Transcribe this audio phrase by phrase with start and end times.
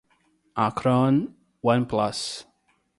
[0.55, 2.47] Acron, One Plus